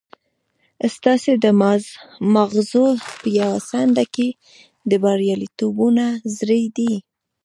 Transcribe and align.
ستاسې 0.95 1.31
د 1.43 1.45
ماغزو 2.33 2.85
په 3.19 3.27
يوه 3.39 3.59
څنډه 3.69 4.05
کې 4.15 4.27
د 4.89 4.91
برياليتوبونو 5.03 6.05
زړي 6.37 6.63
دي. 6.77 6.93